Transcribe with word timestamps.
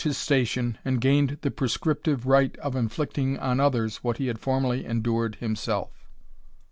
his 0.03 0.17
station, 0.17 0.79
and 0.83 0.99
gained 0.99 1.37
the 1.41 1.51
prescriptive 1.51 2.25
right 2.25 2.57
of 2.57 2.75
inflicting 2.75 3.37
on 3.37 3.59
others 3.59 3.97
what 3.97 4.17
he 4.17 4.25
had 4.25 4.41
formeriy 4.41 4.83
endured 4.83 5.35
himself. 5.35 5.91